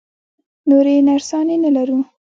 نورې 0.69 0.95
نرسانې 1.07 1.55
نه 1.63 1.69
لرو؟ 1.75 1.99